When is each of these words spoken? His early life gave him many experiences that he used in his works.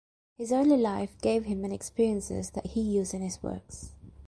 His 0.35 0.51
early 0.51 0.77
life 0.77 1.15
gave 1.21 1.43
him 1.45 1.61
many 1.61 1.75
experiences 1.75 2.49
that 2.55 2.65
he 2.65 2.81
used 2.81 3.13
in 3.13 3.21
his 3.21 3.43
works. 3.43 3.91